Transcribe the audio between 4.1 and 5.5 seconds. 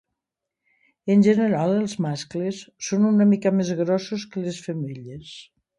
que les femelles.